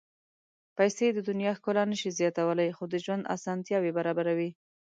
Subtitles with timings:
[0.77, 4.49] پېسې د دنیا ښکلا نه شي زیاتولی، خو د ژوند اسانتیاوې برابروي.